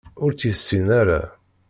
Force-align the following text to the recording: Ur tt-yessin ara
Ur 0.23 0.31
tt-yessin 0.33 0.87
ara 0.99 1.21